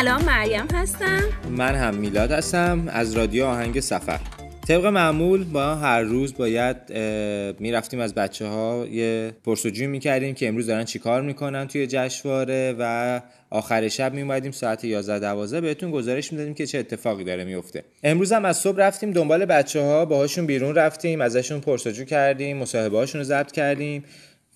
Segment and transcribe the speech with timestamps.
[0.00, 1.22] سلام مریم هستم.
[1.50, 4.20] من هم میلاد هستم از رادیو آهنگ سفر.
[4.68, 6.76] طبق معمول با هر روز باید
[7.60, 13.20] می‌رفتیم از بچه ها یه پرسجوی می‌کردیم که امروز دارن چیکار می‌کنن توی جشنواره و
[13.50, 18.32] آخر شب میومدیم ساعت 11 12 بهتون گزارش می‌دادیم که چه اتفاقی داره میفته امروز
[18.32, 23.18] هم از صبح رفتیم دنبال بچه ها باهاشون بیرون رفتیم ازشون پرسجو کردیم مصاحبه هاشون
[23.20, 24.04] رو ضبط کردیم.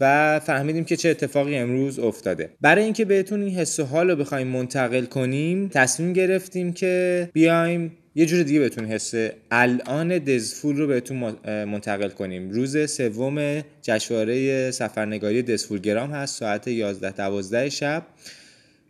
[0.00, 2.50] و فهمیدیم که چه اتفاقی امروز افتاده.
[2.60, 7.92] برای اینکه بهتون این حس و حال رو بخوایم منتقل کنیم تصمیم گرفتیم که بیایم
[8.14, 9.14] یه جور دیگه بهتون حس
[9.50, 11.16] الان دزفول رو بهتون
[11.64, 12.50] منتقل کنیم.
[12.50, 18.02] روز سوم جشنواره سفرنگاری دزفول گرام هست ساعت 11 12 شب.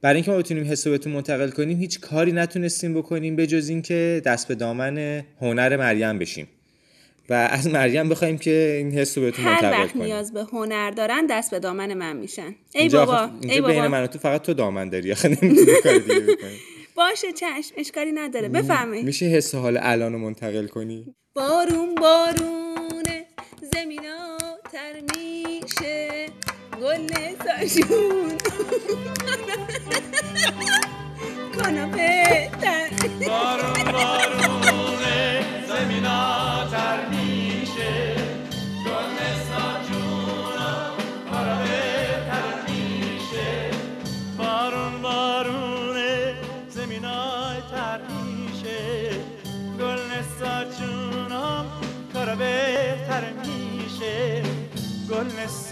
[0.03, 3.69] برای اینکه ما بتونیم حس رو بهتون منتقل کنیم هیچ کاری نتونستیم بکنیم به جز
[3.69, 6.49] اینکه دست به دامن هنر مریم بشیم.
[7.29, 10.91] و از مریم بخوایم که این حس رو بهتون منتقل هر وقت نیاز به هنر
[10.91, 12.55] دارن دست به دامن من میشن.
[12.75, 13.73] ای بابا ای بابا.
[13.73, 16.57] بین من تو فقط تو دامن داری آخه نمی‌تونی کاری دیگه بکنی.
[16.97, 18.49] باشه چشم اشکالی نداره.
[18.49, 23.25] بفهمی میشه حس حال الان رو منتقل کنی؟ بارون بارونه
[23.75, 24.39] زمینا
[24.73, 26.27] تر میشه.
[26.83, 27.07] گل
[27.45, 28.33] ساشون
[31.59, 32.51] کاناپه.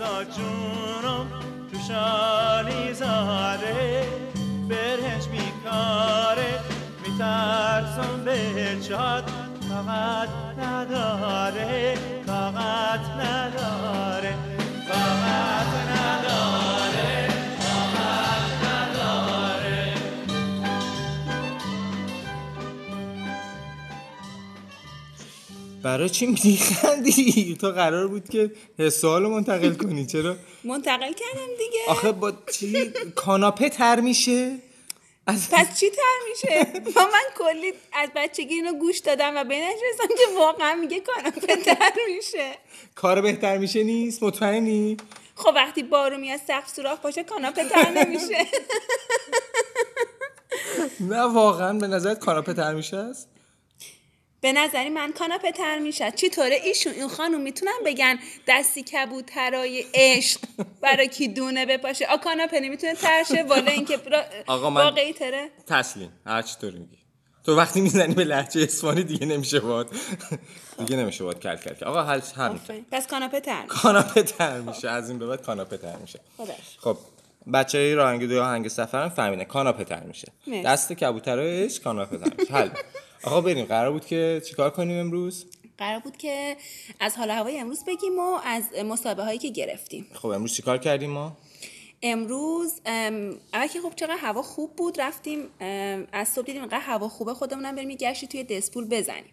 [0.05, 1.27] نسا جونم
[1.73, 4.05] تو شالی زاره
[4.69, 6.61] برهنج میکاره
[7.07, 9.34] میترسم به چاد
[25.85, 30.07] برای چی میخندی تو قرار بود که حس حال رو منتقل کنی.
[30.07, 31.81] چرا؟ منتقل کردم دیگه.
[31.89, 34.59] آخه با چی؟ کاناپه تر میشه؟
[35.27, 39.55] از پس چی تر میشه؟ با من کلی از بچگی اینو گوش دادم و به
[39.55, 42.51] این رسیدم که واقعا میگه کاناپه تر میشه.
[42.95, 44.97] کار بهتر میشه نیست؟ مطمئنی؟
[45.35, 48.47] خب وقتی بارو میاد سقف سوراخ باشه کاناپه تر نمیشه.
[51.11, 53.34] نه واقعا به نظرت کاناپه تر میشه؟ است
[54.45, 58.19] به نظری من کاناپه تر میشه چی طوره ایشون این خانم می‌تونن بگن
[58.49, 60.41] دستی کبوترای عشق
[60.81, 65.51] برای کی دونه بپاشه؟ آ کاناپه نمی‌تونه ترشه والا اینکه را- آقا من- واقعی تره؟
[65.67, 66.13] تسلیم.
[66.27, 66.99] هر چی طور میگی.
[67.45, 69.89] تو وقتی می‌زنی به لهجه اصفهانی دیگه نمیشه باد.
[70.79, 71.85] دیگه نمیشه باد کل کل.
[71.85, 72.61] آقا هر همین.
[72.93, 73.67] پس کاناپه تر.
[73.69, 74.89] کاناپه تر میشه.
[74.89, 76.21] از این به بعد کاناپه تر میشه.
[76.79, 76.97] خب
[77.55, 80.33] بچه های راهنگی آهنگ سفرم فهمیدن کاناپه تر میشه.
[80.65, 82.53] دست کبوترش کاناپه تر میشه.
[82.55, 82.69] حل.
[83.27, 85.47] آقا بریم قرار بود که چیکار کنیم امروز؟
[85.79, 86.57] قرار بود که
[87.01, 90.07] از حال هوای امروز بگیم و از مسابقه هایی که گرفتیم.
[90.15, 91.37] خب امروز چیکار کردیم ما؟
[92.03, 95.39] امروز ام، اول که خب چقدر هوا خوب بود رفتیم
[96.13, 99.33] از صبح دیدیم اینقدر هوا خوبه خودمونم بریم یه گشتی توی دسپول بزنیم.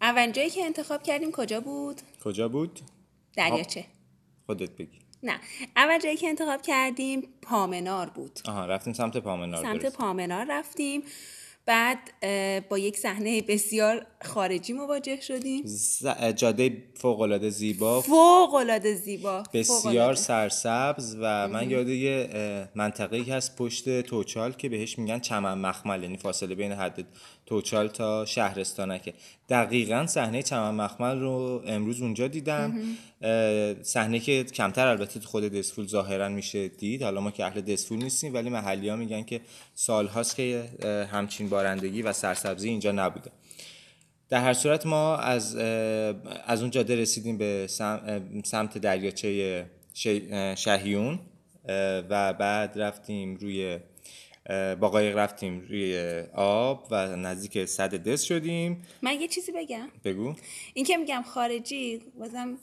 [0.00, 2.80] اولین جایی که انتخاب کردیم کجا بود؟ کجا بود؟
[3.36, 3.84] دریاچه.
[4.46, 4.98] خودت بگی.
[5.22, 5.40] نه
[5.76, 8.40] اول جایی که انتخاب کردیم پامنار بود.
[8.48, 9.96] آها رفتیم سمت پامنار سمت درست.
[9.96, 11.02] پامنار رفتیم.
[11.66, 11.98] بعد
[12.68, 15.62] با یک صحنه بسیار خارجی مواجه شدیم.
[15.64, 16.06] ز-
[16.36, 18.00] جاده فوق العاده زیبا.
[18.00, 20.14] فوق العاده زیبا بسیار فوق‌العاده.
[20.14, 26.02] سرسبز و من یاد یه اه، منطقه‌ای هست پشت توچال که بهش میگن چمن مخمل
[26.02, 27.04] یعنی فاصله بین حد
[27.46, 29.14] توچال تا شهرستانکه.
[29.48, 32.80] دقیقا صحنه چمن مخمل رو امروز اونجا دیدم.
[33.82, 37.02] صحنه که کمتر البته خود دسفول ظاهرا میشه دید.
[37.02, 39.40] حالا ما که اهل دسفول نیستیم ولی محلی ها میگن که
[39.74, 43.30] سالهاست که اه، همچین بارندگی و سرسبزی اینجا نبوده.
[44.28, 45.56] در هر صورت ما از
[46.46, 47.66] از اون جاده رسیدیم به
[48.44, 49.66] سمت دریاچه
[50.56, 51.18] شهیون
[52.10, 53.78] و بعد رفتیم روی
[54.80, 58.82] با قایق رفتیم روی آب و نزدیک صد دس شدیم.
[59.02, 59.88] من یه چیزی بگم.
[60.04, 60.34] بگو.
[60.74, 62.58] این که میگم خارجی بازم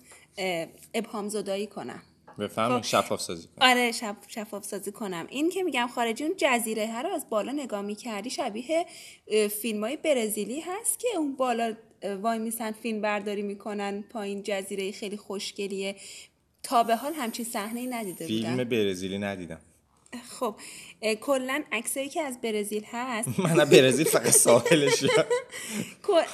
[0.93, 2.01] ابهام زدایی کنم.
[2.39, 2.85] بفهم خب.
[2.85, 4.15] شفاف سازی کن آره شف...
[4.27, 5.27] شفاف سازی کنم.
[5.29, 8.85] این که میگم خارجی اون جزیره ها رو از بالا نگاه می‌کردی شبیه
[9.61, 11.73] فیلم های برزیلی هست که اون بالا
[12.21, 15.95] وای میسن فیلم برداری می‌کنن پایین جزیره خیلی خوشگلیه.
[16.63, 18.69] تا به حال همچین صحنه ای ندیده فیلم بودم.
[18.69, 19.59] برزیلی ندیدم.
[20.39, 20.55] خب
[21.21, 23.29] کلا عکسایی که از برزیل هست.
[23.39, 25.03] من برزیل فقط ساحلش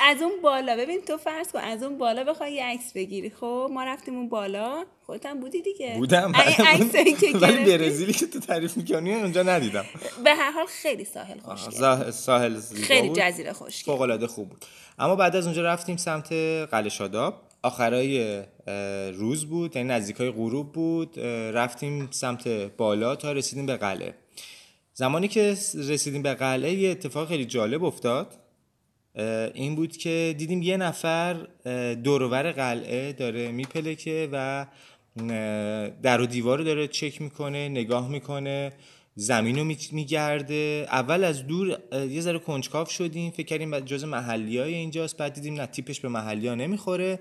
[0.10, 3.30] از اون بالا ببین تو فرض کن از اون بالا بخوای یه عکس بگیری.
[3.30, 4.86] خب ما رفتیم اون بالا.
[5.06, 5.96] خودت هم بودی دیگه.
[5.98, 6.34] بودم.
[6.36, 9.86] این عکسایی که ولی برزیلی که تو تعریف می‌کنی اونجا ندیدم.
[10.24, 12.12] به هر حال خیلی ساحل خوشگل.
[12.12, 13.10] ساحل خیلی.
[13.10, 13.92] جزیره خوشگل.
[13.92, 14.66] فوق العاده خوب بود.
[15.00, 16.32] اما بعد از اونجا رفتیم سمت
[16.72, 17.49] قلعه شاداب.
[17.64, 18.44] آخرای
[19.12, 21.20] روز بود یعنی نزدیکای غروب بود
[21.54, 22.48] رفتیم سمت
[22.78, 24.14] بالا تا رسیدیم به قلعه.
[24.94, 25.56] زمانی که
[25.90, 28.34] رسیدیم به قلعه یه اتفاق خیلی جالب افتاد.
[29.54, 31.34] این بود که دیدیم یه نفر
[32.04, 34.66] دورور قلعه داره میپلکه و
[36.04, 38.72] در و دیوار داره چک می‌کنه نگاه می‌کنه.
[39.20, 40.88] زمین رو میگرده.
[40.92, 41.78] اول از دور
[42.10, 43.32] یه ذره کنجکاو شدیم.
[43.32, 45.18] فکر کردیم جز محلی های اینجاست.
[45.18, 47.20] بعد دیدیم نه تیپش به محلی ها نمی‌خوره.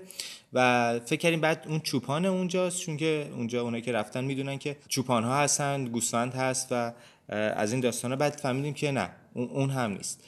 [0.53, 2.81] و فکر کردیم بعد اون چوپان اونجاست.
[2.81, 6.93] چون که اونجا اونایی که رفتن می‌دونن که چوپان ها هستن گوسفند هست و
[7.29, 10.23] از این داستان بعد فهمیدیم که نه اون هم نیست.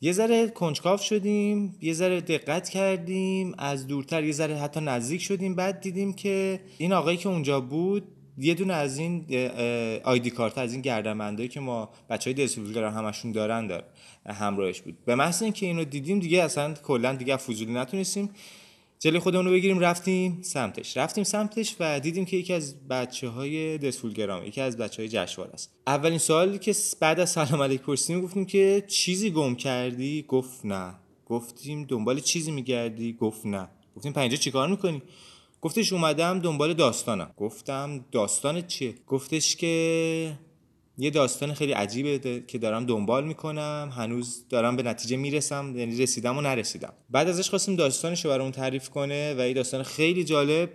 [0.00, 1.76] یه ذره کنجکاو شدیم.
[1.82, 3.54] یه ذره دقت کردیم.
[3.58, 5.54] از دورتر یه ذره حتی نزدیک شدیم.
[5.54, 8.02] بعد دیدیم که این آقایی که اونجا بود
[8.38, 9.26] یه دونه از این
[10.04, 13.84] آیدی کارت از این گردنبندایی که ما بچهای دسفولگرام همشون دارن دار
[14.26, 15.04] همراهش بود.
[15.04, 18.30] به محض اینکه اینو دیدیم دیگه اصلا کلا دیگه فضولی نتونستیم
[18.98, 20.96] جلوی خودمون رو بگیریم رفتیم سمتش.
[20.96, 25.54] رفتیم سمتش و دیدیم که یکی از بچه های دسفولگرام یکی از بچه های جشنواره
[25.54, 25.72] است.
[25.86, 30.94] اولین سوالی که بعد از سلام علیک پرسیدیم گفتیم که چیزی گم کردی؟ گفت نه.
[31.26, 33.68] گفتیم دنبال چیزی میگردی؟ گفت نه.
[33.96, 35.02] گفتیم پنجه چیکار می‌کنی؟
[35.66, 37.30] گفتش اومدم دنبال داستانم.
[37.36, 40.38] گفتم داستان چیه؟ گفتش که
[40.98, 43.92] یه داستان خیلی عجیبه ده- که دارم دنبال می‌کنم.
[43.96, 46.92] هنوز دارم به نتیجه می‌رسم یعنی رسیدم و نرسیدم.
[47.10, 50.70] بعد ازش خواستیم داستانش رو برامون تعریف کنه و یه داستان خیلی جالب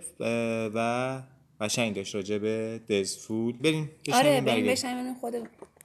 [0.74, 1.22] و
[1.60, 4.66] قشنگ داشت راجع به دزفول بریم آره بریم.
[4.66, 5.34] بشنویم خود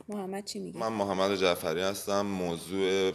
[0.10, 0.80] محمد چی میگه.
[0.80, 2.22] من محمد جعفری هستم.
[2.22, 3.12] موضوع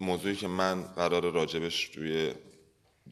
[0.00, 2.32] موضوعی که من قرار راجبش توی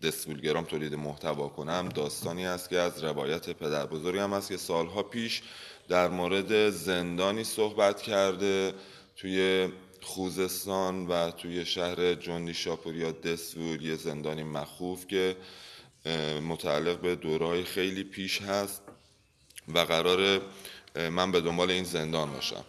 [0.02, 5.42] دسفولگرام تولید محتوا کنم داستانی است که از روایت پدر بزرگم است که سالها پیش
[5.88, 8.74] در مورد زندانی صحبت کرده
[9.16, 9.68] توی
[10.00, 15.36] خوزستان و توی شهر جندی شاپور یا دسفول یه زندانی مخوف که
[16.48, 18.82] متعلق به دورهای خیلی پیش هست
[19.74, 20.40] و قرار
[21.10, 22.64] من به دنبال این زندان باشم.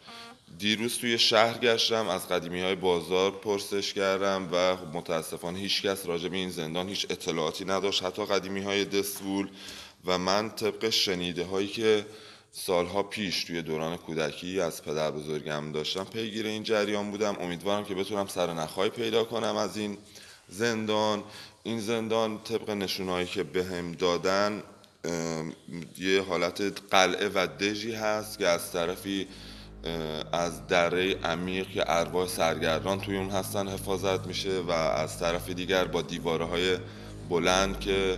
[0.59, 6.06] دیروز توی شهر گشتم از قدیمی های بازار پرسش کردم و خب متاسفانه هیچ کس
[6.06, 9.50] راجع به این زندان هیچ اطلاعاتی نداشت حتی قدیمی های دسفول
[10.06, 12.06] و من طبق شنیده هایی که
[12.51, 17.38] سالها پیش توی دوران کودکی از پدر بزرگم داشتم پیگیر این جریان بودم.
[17.39, 19.97] امیدوارم که بتونم سر پیدا کنم از این
[20.50, 21.23] زندان.
[21.63, 24.63] این زندان طبق نشونهایی که بهم دادن
[25.03, 25.53] ام،
[25.97, 29.27] یه حالت قلعه و دژی هست که از طرفی
[30.31, 35.85] از دره عمیق که ارواح سرگردان توی اون هستن حفاظت میشه و از طرف دیگر
[35.85, 36.77] با دیواره های
[37.29, 38.17] بلند که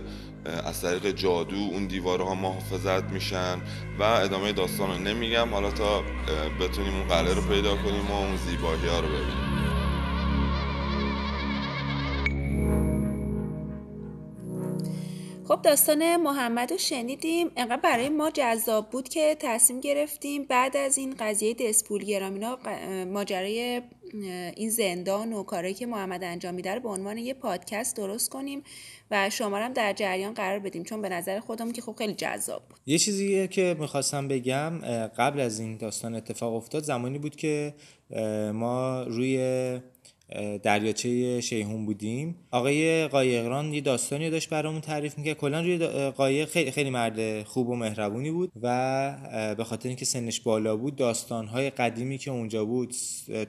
[0.64, 3.60] از طریق جادو اون دیواره ها محافظت میشن
[3.98, 5.48] و ادامه داستان رو نمیگم.
[5.48, 6.02] حالا تا
[6.60, 9.51] بتونیم اون قلعه رو پیدا کنیم و اون زیبایی ها رو ببینیم.
[15.48, 17.50] خب داستان محمد رو شنیدیم.
[17.56, 22.58] انقدر برای ما جذاب بود که تصمیم گرفتیم بعد از این قضیه دسپول گرامینا
[23.04, 23.82] ماجرای
[24.56, 28.62] این زندان و کارهایی که محمد انجام میده رو به عنوان یه پادکست درست کنیم
[29.10, 30.84] و شما هم در جریان قرار بدیم.
[30.84, 32.78] چون به نظر خودمون که خب خیلی جذاب بود.
[32.86, 34.78] یه چیزی که می‌خواستم بگم
[35.16, 37.74] قبل از این داستان اتفاق افتاد زمانی بود که
[38.54, 39.80] ما روی
[40.62, 42.36] دریاچه شیهون بودیم.
[42.50, 45.36] آقای قایقران یه داستانی داشت برامون تعریف می‌کرد.
[45.36, 45.78] کلا روی
[46.10, 50.96] قایق خیلی خیلی مرد خوب و مهربونی بود و به خاطر اینکه سنش بالا بود
[50.96, 52.94] داستانهای قدیمی که اونجا بود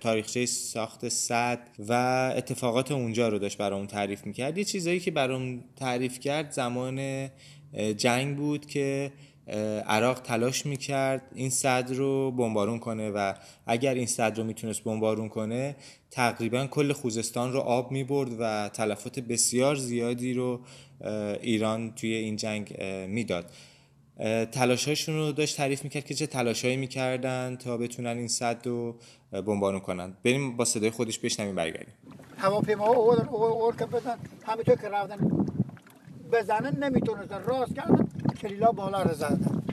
[0.01, 1.59] تاریخچه ساخت صد
[1.89, 1.93] و
[2.37, 4.57] اتفاقات اونجا رو داشت برامون تعریف می‌کرد.
[4.57, 7.29] یه چیزایی که برامون تعریف کرد زمان
[7.97, 9.11] جنگ بود که
[9.87, 13.33] عراق تلاش می‌کرد این صد رو بمبارون کنه و
[13.65, 15.75] اگر این صد رو می‌تونست بمبارون کنه
[16.11, 20.59] تقریبا کل خوزستان رو آب می‌برد و تلفات بسیار زیادی رو
[21.41, 23.51] ایران توی این جنگ می‌داد.
[24.51, 28.95] تلاشهاشون رو داشت تعریف می‌کرد که چه تلاشهایی می‌کردن تا بتونن این صد رو
[29.31, 30.17] بمبارون کنن.
[30.23, 31.93] بریم با صدای خودش بشنویم برگردیم.
[32.37, 35.45] هواپیما اومدن اور اور که بزن همینطور که رفتن
[36.31, 37.43] بزنن نمی‌تونستن.
[37.43, 38.07] راست کردن.
[38.33, 39.63] کلیلا بالا رو زدن.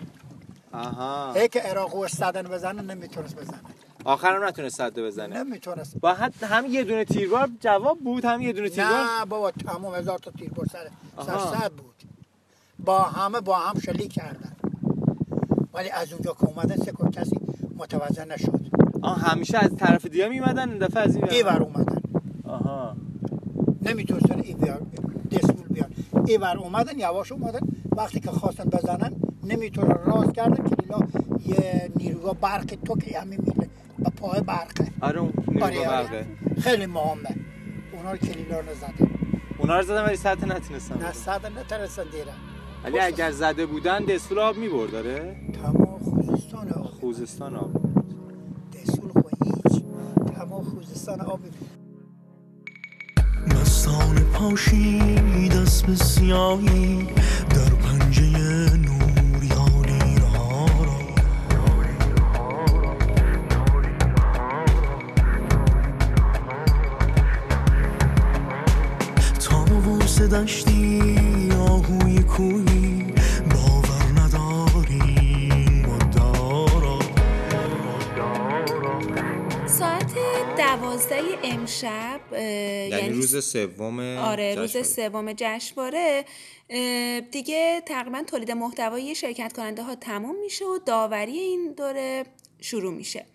[0.73, 1.33] آها.
[1.33, 3.61] هی که عراق استادن بزنن نمی‌تونست بزنن
[4.05, 5.45] آخرم نتونست صد بزنه.
[5.45, 6.01] نمی‌تونست.
[6.01, 9.95] با حد هم یه دونه تیربار جواب بود هم یه دونه تیربار نه بابا تمام
[9.95, 10.89] هزار تا تیر بر سر
[11.27, 11.39] سر.
[11.39, 11.95] صد بود.
[12.79, 14.57] با همه با هم شلیک کردن.
[15.75, 17.37] ولی از اونجا که اومدن سه کسی
[17.77, 18.61] متوجه نشد.
[19.03, 21.31] آه همیشه از طرف دیگه میمدن این دفعه از این.
[21.31, 22.03] ایور اومدن.
[22.45, 22.97] آها.
[23.83, 24.81] نمی‌تونستن ایور
[25.31, 25.91] دسمول بیان.
[26.27, 27.61] ایور اومدن یواش اومدن.
[27.97, 29.13] وقتی که خواستن بزنن
[29.45, 29.99] نمی‌تونن.
[30.05, 30.99] راست کردن کلیلا
[31.47, 36.03] یه نیروگاه برق تو که همین میله با پای برقه آره اون نیروگاه آره، آره.
[36.09, 36.27] برقه.
[36.61, 37.35] خیلی مهمه.
[37.93, 39.11] اونا رو کلیلا رو زدن.
[39.59, 42.35] اونا رو زدن ولی سطح نتونستن نه صد نترسن دیرن.
[42.85, 46.85] ولی اگر زده بودن دستور آب می‌برد داره تمام خوزستان آب.
[46.87, 47.71] خوزستان آب.
[48.73, 49.83] دسول خو هیچ.
[50.37, 51.41] تمام خوزستان آب.
[53.47, 57.07] مستان پاشید دست به سیاهی.
[70.33, 72.65] دشتی آهوی کوی
[73.51, 76.99] باور نداریم مدارا.
[79.67, 80.15] ساعت
[80.57, 85.09] دوازده امشب اه، یعنی روز سوم آره روز جشنواره.
[85.09, 86.25] سوم جشنواره.
[87.31, 92.25] دیگه تقریبا تولید محتوای شرکت کننده ها تموم میشه و داوری این دوره
[92.61, 93.27] شروع میشه.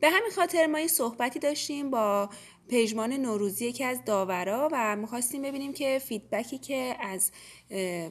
[0.00, 2.28] به همین خاطر ما یه صحبتی داشتیم با
[2.68, 7.30] پژمان نوروزی یکی از داورا و می‌خواستیم ببینیم که فیدبکی که از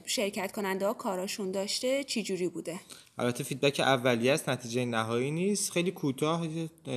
[0.06, 2.80] شرکت کننده ها کاراشون داشته چی جوری بوده.
[3.18, 5.72] البته فیدبک اولیه است نتیجه نهایی نیست.
[5.72, 6.48] خیلی کوتاه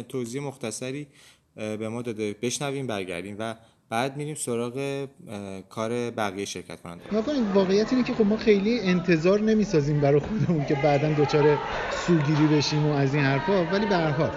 [0.08, 1.06] توضیح مختصری
[1.54, 2.36] به ما داده.
[2.42, 3.54] بشنویم برگردیم و
[3.90, 5.06] بعد میریم سراغ
[5.68, 10.66] کار بقیه شرکت کننده نکنید واقعیت اینه که خب ما خیلی انتظار نمی‌سازیم برای خودمون
[10.66, 11.58] که بعدا دچار
[12.06, 14.30] سوگیری بشیم و از این حرفا ولی به هر حال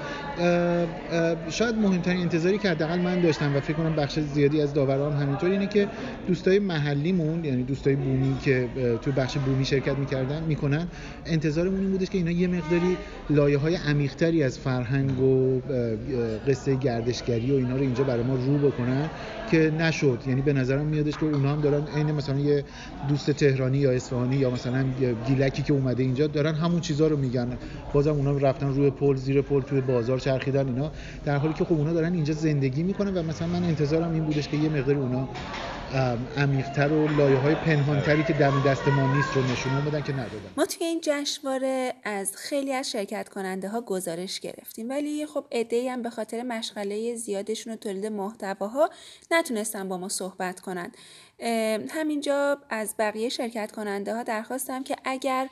[1.50, 5.50] شاید مهمترین انتظاری که حداقل من داشتم و فکر کنم بخش زیادی از داوران همینطور
[5.50, 5.88] اینه که
[6.28, 8.68] دوستای محلیمون یعنی دوستای بومی که
[9.02, 10.88] توی بخش بومی شرکت می‌کردن می‌کنن.
[11.26, 12.98] انتظارمون این بودش که اینا یه مقداری
[13.30, 15.62] لایه عمیقتری از فرهنگ و
[16.48, 19.10] قصه گردشگری و اینا رو اینجا برای ما رو بکنن
[19.52, 20.20] که نشد.
[20.28, 22.64] یعنی به نظرم میادش که اونا هم دارن عین مثلا یه
[23.10, 24.86] دوست تهرانی یا اصفهانی یا مثلا
[25.28, 27.48] گیلکی که اومده اینجا دارن همون چیزا رو میگن.
[27.94, 30.92] بازم اونا رفتن روی پل زیر پل توی بازار چرخیدن اینا
[31.26, 34.48] در حالی که خب اونا دارن اینجا زندگی می‌کنن و مثلا من انتظارم این بودش
[34.48, 35.28] که یه مقداری اونا
[36.38, 40.52] عمیق‌تر و لایه های پنهانتری که دم دست ما نیست رو نشون بدن که ندادن.
[40.58, 45.88] ما توی این جشنواره از خیلی از شرکت کننده ها گزارش گرفتیم ولی خب عده‌ای
[45.88, 48.90] هم به خاطر مشغله زیادشون و تولید محتواها
[49.32, 50.92] نتونستن با ما صحبت کنن.
[51.90, 55.50] همینجا از بقیه شرکت کننده ها درخواستم که اگر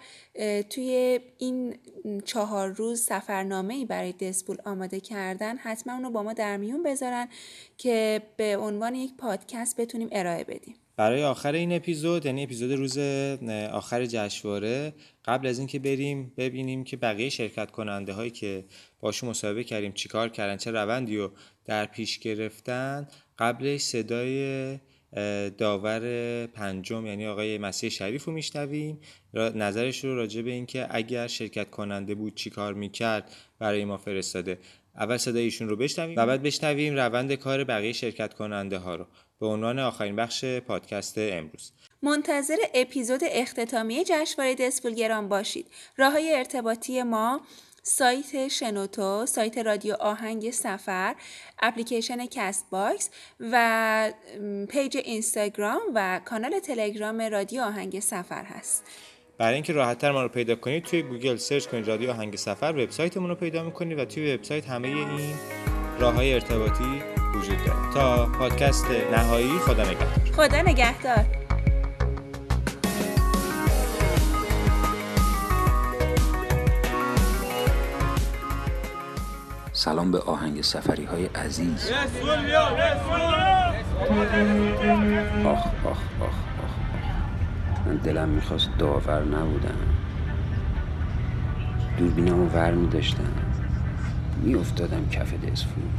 [0.70, 1.78] توی این
[2.26, 7.28] چهار روز سفرنامه ای برای دسپول آماده کردن حتما اونو با ما در میون بذارن
[7.78, 10.76] که به عنوان یک پادکست بتونیم ارائه بدیم.
[10.96, 12.98] برای آخر این اپیزود یعنی اپیزود روز
[13.72, 14.94] آخر جشنواره
[15.26, 18.66] قبل از اینکه بریم ببینیم که بقیه شرکت کننده هایی که
[19.00, 21.32] باشون مصاحبه کردیم چیکار کردن چه روندی رو
[21.66, 23.08] در پیش گرفتن
[23.40, 24.78] قبلش صدای
[25.58, 26.02] داور
[26.48, 29.00] پنجم یعنی آقای مسیح شریف رو میشنویم.
[29.34, 34.58] نظرش رو راجع به اینکه اگر شرکت کننده بود چیکار می‌کرد برای ما فرستاده.
[34.96, 39.06] اول صدای ایشون رو بشنویم و بعد بشنویم روند کار بقیه شرکت کننده ها رو.
[39.40, 45.68] به عنوان آخرین بخش پادکست امروز منتظر اپیزود اختتامیه جشنواره دزفول‌گرام باشید.
[45.98, 47.42] راه های ارتباطی ما
[47.84, 51.16] سایت شنوتو، سایت رادیو آهنگ سفر،
[51.60, 53.10] اپلیکیشن Castbox
[53.40, 54.14] و
[54.70, 58.84] پیج اینستاگرام و کانال تلگرام رادیو آهنگ سفر هست.
[59.38, 63.30] برای اینکه راحتتر ما رو پیدا کنید توی گوگل search کنید رادیو آهنگ سفر وبسایتمون
[63.30, 65.08] رو پیدا می‌کنید و توی وبسایت همه این
[66.00, 67.02] راه های ارتباطی
[67.36, 67.94] وجود داره.
[67.94, 70.34] تا پادکست نهایی خدا نگهدار.
[70.36, 71.26] خدا نگهدار.
[79.72, 81.92] سلام به آهنگ سفری های عزیز.
[85.46, 86.30] آخ آخ آخ آخ
[86.64, 86.74] آخ.
[87.86, 89.78] من دلم می‌خواست داور نبودم.
[91.98, 93.49] دوربینمو ور میداشتم.
[94.40, 95.92] میافتادم کف دسفول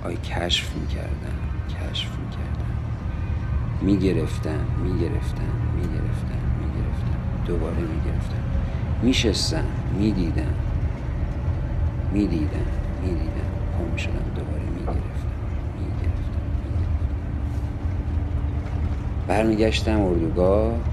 [0.00, 2.76] آی کشف می‌کردم کشف می‌کردم.
[3.80, 7.20] می‌گرفتم می‌گرفتم می‌گرفتم می‌گرفتم.
[7.44, 8.44] دوباره می‌گرفتم.
[9.00, 10.58] میشستم می‌دیدم.
[12.10, 13.54] می‌دیدم می‌دیدم.
[13.72, 15.42] پا می‌شدم دوباره می‌گرفتم.
[15.72, 17.16] می‌گرفتم می‌گرفتم.
[19.26, 20.86] برمیگشتم اردوگاه.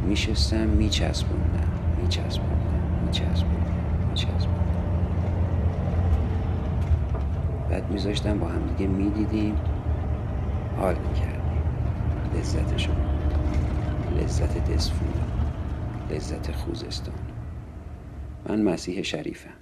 [0.00, 3.65] میشستم میچسبوندم میچسبوندم میچسبوندم میچسبوندم.
[7.76, 9.60] بعد میذاشتم با می می‌دیدیم.
[10.78, 11.62] حال می‌کردیم.
[12.34, 12.88] لذت
[14.16, 15.14] لذت دسفون
[16.10, 17.14] لذت خوزستان.
[18.48, 19.54] من مسیح شریفم.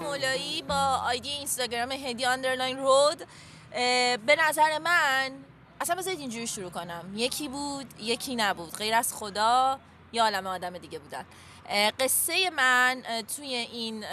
[0.00, 3.18] مولایی با آیدی اینستاگرام هدی آندرلاین رود.
[4.26, 5.30] به نظر من
[5.80, 7.04] اصلا بذارید اینجوری شروع کنم.
[7.14, 8.76] یکی بود یکی نبود.
[8.76, 9.78] غیر از خدا.
[10.16, 11.24] یا عالم آدم دیگه بودن.
[12.00, 13.02] قصه من
[13.36, 14.04] توی این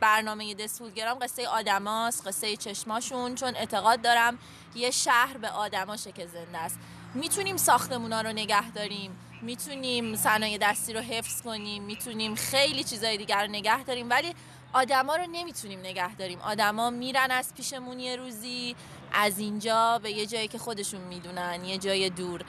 [0.00, 4.38] برنامه دسفولگرام قصه آدماست قصه چشماشون چون اعتقاد دارم
[4.74, 6.78] یه شهر به آدماشه که زنده است.
[7.14, 13.42] می‌تونیم ساختمونا رو نگه داریم می‌تونیم صنایع دستی رو حفظ کنیم می‌تونیم خیلی چیزای دیگر
[13.42, 14.34] رو نگه داریم ولی
[14.72, 16.40] آدما رو نمی‌تونیم نگه داریم.
[16.40, 18.76] آدما میرن از پیشمون یه روزی
[19.12, 22.44] از اینجا به یه جایی که خودشون می‌دونن یه جای دور.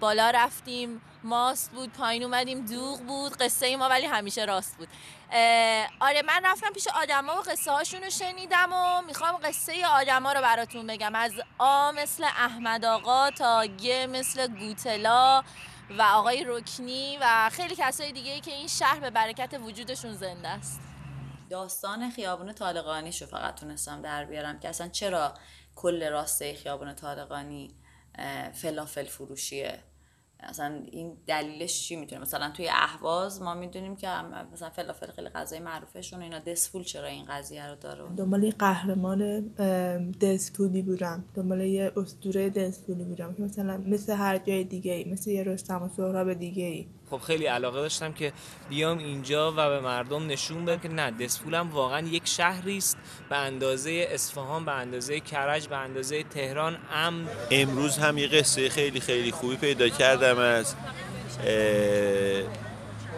[0.00, 4.88] بالا رفتیم ماست بود پایین اومدیم دوغ بود قصه ما ولی همیشه راست بود.
[6.00, 10.40] آره من رفتم پیش آدما و قصه هاشون رو شنیدم و می‌خوام قصه آدما رو
[10.40, 11.14] براتون بگم.
[11.14, 15.42] از آ مثل احمد آقا تا گ مثل گوتلا
[15.98, 20.80] و آقای رکنی و خیلی کسای دیگه که این شهر به برکت وجودشون زنده است.
[21.50, 25.34] داستان خیابون طالقانی شو فقط تونستم در بیارم که اصلا چرا
[25.74, 27.74] کل راسته خیابون طالقانی
[28.54, 29.82] فلافل فروشیه؟
[30.40, 34.08] اصلا این دلیلش چی می‌تونه؟ مثلا توی اهواز ما می‌دونیم که
[34.52, 39.48] مثلا فلافل خیلی غذای معروفشون اینا دسفول چرا این قضیه رو داره؟ دنبال یه قهرمان
[40.20, 41.24] دسفولی بودم.
[41.34, 45.88] دنبال یه اسطوره دسفولی بودم مثلا مثل هر جای دیگه ای مثل یه رستم و
[45.88, 48.32] سهراب دیگه ای خب خیلی علاقه داشتم که
[48.68, 52.96] بیام اینجا و به مردم نشون بدم که نه دسفولم واقعا یک شهری است
[53.30, 59.00] به اندازه اصفهان به اندازه کرج به اندازه تهران امن امروز هم یه قصه خیلی
[59.00, 60.74] خیلی خوبی پیدا کردم از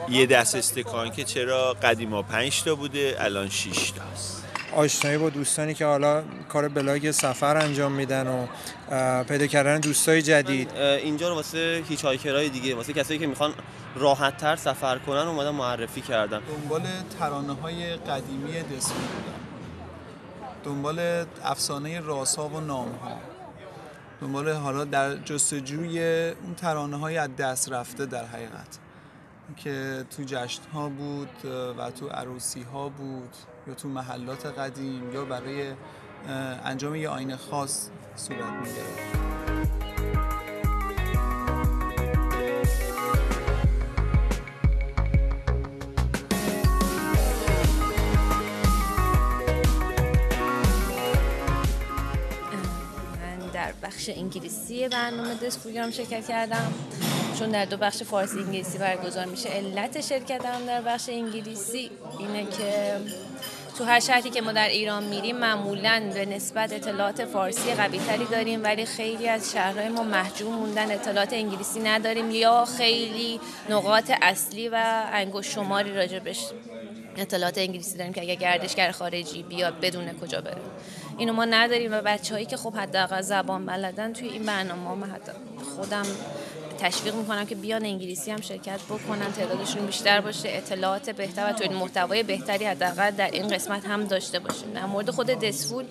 [0.09, 4.45] یه دست استکان که چرا قدیما پنج تا بوده الان 6 تاست.
[4.77, 8.47] آشنایی با دوستانی که حالا کار بلاگ سفر انجام میدن و
[9.25, 10.73] پیدا کردن دوستای جدید.
[10.77, 13.55] اینجا رو واسه هیچایکرهای دیگه واسه کسایی که می‌خوان
[13.95, 16.83] راحت تر سفر کنن اومدن معرفی کردم دنبال
[17.19, 19.41] ترانه های قدیمی دسمی بودم.
[20.65, 23.11] دنبال افسانه راسا و نام ها
[24.21, 28.79] دنبال حالا در جستجوی اون ترانه های از دست رفته در حقیقت.
[29.57, 31.45] که تو جشن ها بود
[31.79, 35.73] و تو عروسی ها بود یا تو محلات قدیم یا برای
[36.65, 39.30] انجام یه آین خاص صورت می‌گرفت.
[54.01, 56.75] بخش انگلیسی برنامه دسک پروگرام شرکت کردم.
[57.39, 62.97] چون در دو بخش فارسی انگلیسی برگزار میشه علت شرکتم در بخش انگلیسی اینه که
[63.79, 68.25] تو هر شهری که ما در ایران میریم معمولا به نسبت اطلاعات فارسی قوی تری
[68.25, 74.69] داریم ولی خیلی از شهرهای ما محجوم موندن اطلاعات انگلیسی نداریم یا خیلی نقاط اصلی
[74.69, 76.47] و انگشت شماری راجبش
[77.17, 80.61] اطلاعات انگلیسی داریم که اگر گردشگر خارجی بیاد بدون کجا بره.
[81.21, 85.33] اینو ما نداریم و بچههایی که خب حداقل زبان بلدن توی این برنامه من حتی
[85.77, 86.07] خودم
[86.79, 91.69] تشویق می‌کنم که بیان انگلیسی هم شرکت بکنن تعدادشون بیشتر باشه اطلاعات بهتر و توی
[91.69, 94.73] محتوای بهتری حداقل در این قسمت هم داشته باشیم.
[94.75, 95.85] در مورد خود دسفول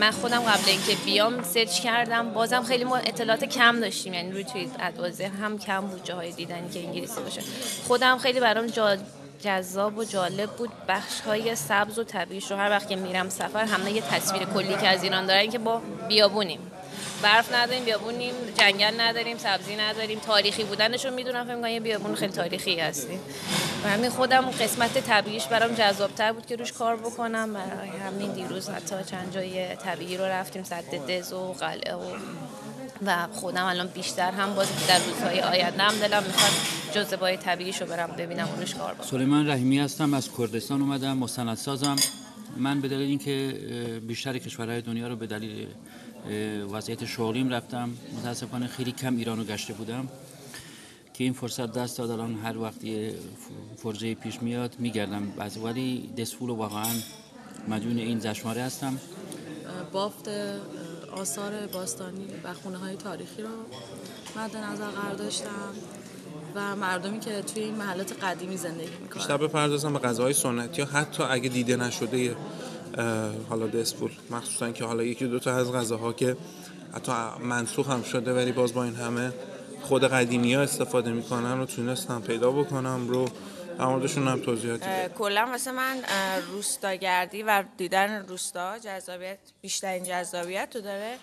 [0.00, 4.44] من خودم قبل اینکه بیام سرچ کردم بازم خیلی ما اطلاعات کم داشتیم یعنی روی
[4.44, 7.40] توی ادوازه هم کم بود جاهای دیدنی که انگلیسی باشه.
[7.88, 8.96] خودم خیلی برام جا
[9.42, 10.70] جذاب و جالب بود.
[10.88, 14.74] بخش های سبز و طبیعیش رو هر وقت که میرم سفر همه یه تصویر کلی
[14.74, 16.60] که از ایران دارن که با بیابونیم.
[17.22, 21.44] برف نداریم بیابونیم جنگل نداریم سبزی نداریم تاریخی بودنش رو می‌دونم.
[21.44, 23.20] فکر می‌کنم یه بیابون خیلی تاریخی هستیم.
[23.84, 27.56] و همین خودم قسمت طبیعیش برام جذابتر بود که روش کار بکنم.
[28.06, 32.00] همین دیروز حتی چند جای طبیعی رو رفتیم سد دز و قلعه و
[33.06, 36.50] و خودم الان بیشتر هم باز در روزهای آینده هم دلم می‌خواد
[36.92, 41.96] جزبای طبیعیش رو برم ببینم روش کار بکنم سلیمان رحیمی هستم از کردستان اومدم مستندسازم.
[42.56, 45.66] من به دلیل اینکه بیشتر کشورهای دنیا رو به دلیل
[46.72, 50.08] وضعیت شغلیم رفتم متاسفانه خیلی کم ایران رو گشته بودم
[51.14, 52.10] که این فرصت دست داد.
[52.10, 56.94] الان هر وقت یه ف- فرصه پیش میاد میگردم بعض ولی دسفول واقعا
[57.68, 58.98] مدیون این جشنواره هستم.
[59.92, 60.28] بافت
[61.12, 63.48] آثار باستانی و خونه های تاریخی رو
[64.36, 65.74] مد نظر قرار داشتم
[66.54, 70.88] و مردمی که توی این محلات قدیمی زندگی بیشتر می‌کنن بپردازم به غذاهای سنتی یا
[70.88, 72.36] حتی اگه دیده نشده
[73.48, 74.10] حالا دسپول.
[74.30, 76.36] مخصوصا که حالا یکی دو تا از غذاها که
[76.92, 79.32] حتی منسوخ هم شده ولی باز با این همه
[79.82, 83.28] خود قدیمی ها استفاده می‌کنن رو تونستم پیدا بکنم رو
[83.80, 84.84] در موردشون هم توضیحاتی
[85.18, 86.02] کلا واسه من
[86.52, 91.16] روستاگردی و دیدن روستا جذابیت بیشترین جذابیت تو داره.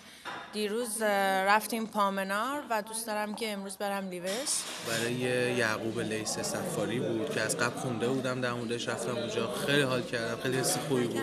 [0.52, 5.12] دیروز رفتیم پامنار و دوست دارم که امروز برم لیوس برای
[5.56, 9.52] یعقوب لیس سفاری بود که از قبل خونده بودم در موردش رفتم اونجا.
[9.66, 11.20] خیلی حال کردم خیلی حس خوبی بود.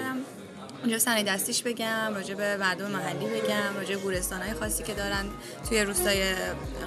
[0.82, 5.26] اونجا صنایع دستیش بگم راجع به مردم محلی بگم راجع به گورستانهای خاصی که دارن
[5.70, 6.36] توی روستای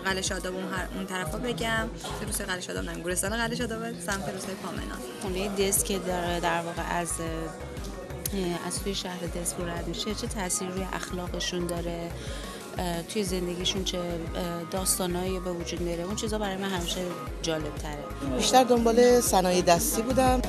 [0.05, 0.89] قلعه شاداب اون, هر...
[0.95, 1.89] اون طرفا بگم.
[2.19, 6.41] توی روستای قلعه شاداب نه گورستان قلعه شاداب سمت روستای پامنان خونه دست که در,
[6.41, 7.13] در واقع از
[8.67, 12.11] از توی شهر دست رد میشه چه تاثیری روی اخلاقشون داره؟
[13.13, 13.99] توی زندگیشون چه
[14.71, 17.01] داستانایی به وجود میاره؟ اون چیزا برای من همیشه
[17.43, 20.43] جالب تره بیشتر دنبال صنایع دستی بودم.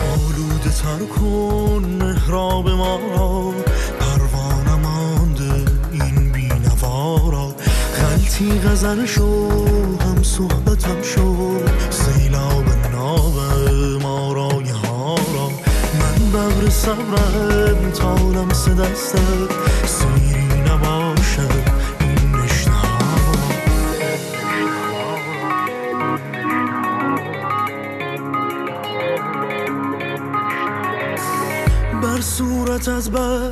[0.00, 2.07] آلوده تر کن.
[2.28, 3.54] محراب ما را
[4.00, 7.54] پروانه مانده این بینوا را.
[7.92, 9.50] خلطی غزل شو
[10.00, 11.58] هم صحبتم شو.
[11.90, 13.34] سیلاب ناب
[14.02, 15.48] ما را ها را.
[16.00, 19.52] من ببر صبرم تا لمس دستت.
[32.88, 33.50] از با،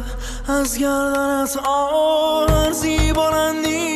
[0.48, 3.95] از گردن از آرزی بلندی.